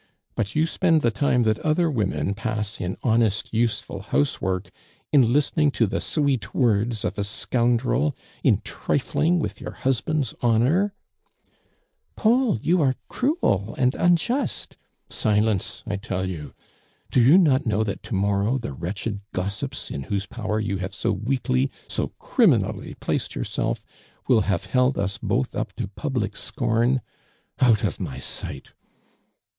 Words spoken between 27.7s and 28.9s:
of my sight